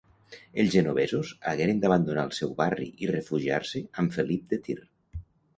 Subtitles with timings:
[0.61, 4.81] Els genovesos hagueren d'abandonar el seu barri i refugiar-se amb Felip de Tir.